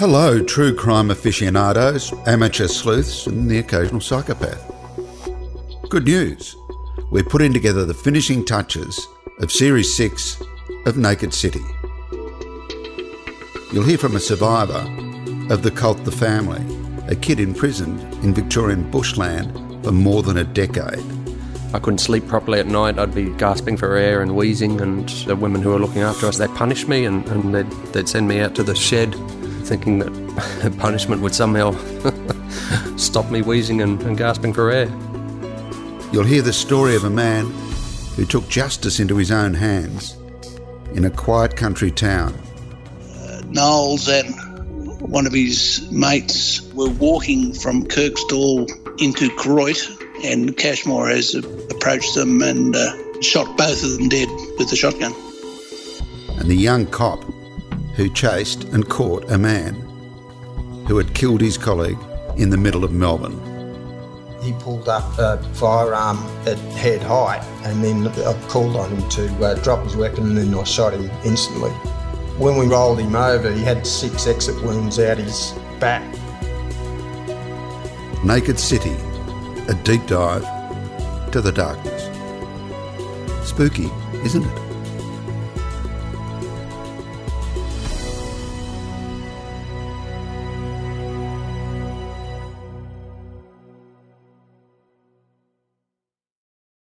Hello, 0.00 0.42
true 0.42 0.74
crime 0.74 1.10
aficionados, 1.10 2.10
amateur 2.26 2.68
sleuths, 2.68 3.26
and 3.26 3.50
the 3.50 3.58
occasional 3.58 4.00
psychopath. 4.00 4.72
Good 5.90 6.06
news. 6.06 6.56
We're 7.10 7.22
putting 7.22 7.52
together 7.52 7.84
the 7.84 7.92
finishing 7.92 8.46
touches 8.46 9.06
of 9.40 9.52
Series 9.52 9.94
6 9.94 10.42
of 10.86 10.96
Naked 10.96 11.34
City. 11.34 11.60
You'll 13.74 13.84
hear 13.84 13.98
from 13.98 14.16
a 14.16 14.20
survivor 14.20 14.86
of 15.52 15.62
the 15.62 15.70
cult 15.70 16.02
The 16.04 16.12
Family, 16.12 16.64
a 17.06 17.14
kid 17.14 17.38
imprisoned 17.38 18.00
in 18.24 18.32
Victorian 18.32 18.90
bushland 18.90 19.52
for 19.84 19.92
more 19.92 20.22
than 20.22 20.38
a 20.38 20.44
decade. 20.44 21.04
I 21.74 21.78
couldn't 21.78 21.98
sleep 21.98 22.26
properly 22.26 22.58
at 22.58 22.66
night. 22.66 22.98
I'd 22.98 23.14
be 23.14 23.28
gasping 23.32 23.76
for 23.76 23.96
air 23.96 24.22
and 24.22 24.34
wheezing, 24.34 24.80
and 24.80 25.06
the 25.26 25.36
women 25.36 25.60
who 25.60 25.68
were 25.68 25.78
looking 25.78 26.00
after 26.00 26.26
us, 26.26 26.38
they'd 26.38 26.54
punish 26.54 26.88
me 26.88 27.04
and, 27.04 27.28
and 27.28 27.54
they'd, 27.54 27.70
they'd 27.92 28.08
send 28.08 28.26
me 28.26 28.40
out 28.40 28.54
to 28.54 28.62
the 28.62 28.74
shed 28.74 29.14
thinking 29.70 30.00
that 30.00 30.76
punishment 30.80 31.22
would 31.22 31.32
somehow 31.32 31.70
stop 32.96 33.30
me 33.30 33.40
wheezing 33.40 33.80
and, 33.82 34.02
and 34.02 34.18
gasping 34.18 34.52
for 34.52 34.72
air. 34.72 34.88
You'll 36.12 36.24
hear 36.24 36.42
the 36.42 36.52
story 36.52 36.96
of 36.96 37.04
a 37.04 37.10
man 37.10 37.46
who 38.16 38.24
took 38.24 38.48
justice 38.48 38.98
into 38.98 39.16
his 39.16 39.30
own 39.30 39.54
hands 39.54 40.16
in 40.94 41.04
a 41.04 41.10
quiet 41.10 41.56
country 41.56 41.92
town. 41.92 42.34
Knowles 43.46 44.08
and 44.08 44.34
one 45.00 45.24
of 45.24 45.32
his 45.32 45.88
mates 45.92 46.62
were 46.72 46.90
walking 46.90 47.54
from 47.54 47.84
Kirkstall 47.84 48.68
into 49.00 49.28
Koroit, 49.36 49.80
and 50.24 50.56
Cashmore 50.56 51.08
has 51.10 51.36
approached 51.36 52.16
them 52.16 52.42
and 52.42 52.74
uh, 52.74 53.22
shot 53.22 53.56
both 53.56 53.84
of 53.84 53.98
them 53.98 54.08
dead 54.08 54.28
with 54.58 54.72
a 54.72 54.76
shotgun. 54.76 55.14
And 56.40 56.50
the 56.50 56.56
young 56.56 56.86
cop 56.86 57.24
who 58.00 58.08
chased 58.08 58.64
and 58.72 58.88
caught 58.88 59.30
a 59.30 59.36
man 59.36 59.74
who 60.88 60.96
had 60.96 61.14
killed 61.14 61.38
his 61.38 61.58
colleague 61.58 61.98
in 62.38 62.48
the 62.48 62.56
middle 62.56 62.82
of 62.82 62.92
Melbourne. 62.92 63.38
He 64.42 64.54
pulled 64.54 64.88
up 64.88 65.18
a 65.18 65.36
firearm 65.52 66.16
at 66.46 66.56
head 66.78 67.02
height 67.02 67.42
and 67.62 67.84
then 67.84 68.08
I 68.08 68.48
called 68.48 68.74
on 68.74 68.88
him 68.88 69.06
to 69.10 69.44
uh, 69.44 69.54
drop 69.56 69.84
his 69.84 69.96
weapon 69.96 70.28
and 70.28 70.38
then 70.38 70.54
I 70.54 70.64
shot 70.64 70.94
him 70.94 71.10
instantly. 71.26 71.68
When 72.38 72.56
we 72.56 72.66
rolled 72.68 73.00
him 73.00 73.14
over, 73.14 73.52
he 73.52 73.62
had 73.62 73.86
six 73.86 74.26
exit 74.26 74.54
wounds 74.62 74.98
out 74.98 75.18
his 75.18 75.52
back. 75.78 76.02
Naked 78.24 78.58
City, 78.58 78.96
a 79.68 79.74
deep 79.84 80.06
dive 80.06 80.46
to 81.32 81.42
the 81.42 81.52
darkness. 81.52 82.08
Spooky, 83.46 83.90
isn't 84.24 84.46
it? 84.46 84.69